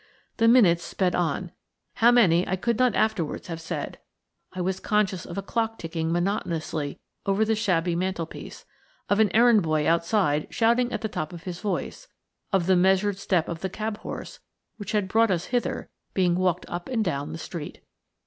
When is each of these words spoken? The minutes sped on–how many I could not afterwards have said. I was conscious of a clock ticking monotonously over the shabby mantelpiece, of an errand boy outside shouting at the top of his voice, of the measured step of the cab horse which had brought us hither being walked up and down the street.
The 0.37 0.47
minutes 0.47 0.81
sped 0.83 1.13
on–how 1.13 2.09
many 2.09 2.47
I 2.47 2.55
could 2.55 2.79
not 2.79 2.95
afterwards 2.95 3.45
have 3.49 3.61
said. 3.61 3.99
I 4.51 4.59
was 4.59 4.79
conscious 4.79 5.27
of 5.27 5.37
a 5.37 5.43
clock 5.43 5.77
ticking 5.77 6.11
monotonously 6.11 6.97
over 7.27 7.45
the 7.45 7.53
shabby 7.53 7.95
mantelpiece, 7.95 8.65
of 9.09 9.19
an 9.19 9.29
errand 9.35 9.61
boy 9.61 9.87
outside 9.87 10.47
shouting 10.49 10.91
at 10.91 11.01
the 11.01 11.07
top 11.07 11.33
of 11.33 11.43
his 11.43 11.59
voice, 11.59 12.07
of 12.51 12.65
the 12.65 12.75
measured 12.75 13.19
step 13.19 13.47
of 13.47 13.59
the 13.59 13.69
cab 13.69 13.99
horse 13.99 14.39
which 14.77 14.93
had 14.93 15.07
brought 15.07 15.29
us 15.29 15.45
hither 15.53 15.91
being 16.15 16.33
walked 16.33 16.65
up 16.67 16.89
and 16.89 17.05
down 17.05 17.31
the 17.31 17.37
street. 17.37 17.81